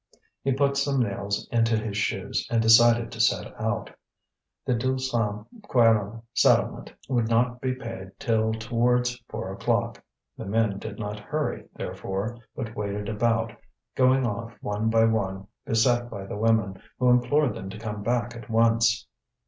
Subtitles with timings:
[0.41, 3.91] He put some nails into his shoes, and decided to set out.
[4.65, 10.03] The Deux Cent Quarante settlement would not be paid till towards four o'clock.
[10.39, 13.53] The men did not hurry, therefore, but waited about,
[13.93, 18.35] going off one by one, beset by the women, who implored them to come back
[18.35, 19.05] at once.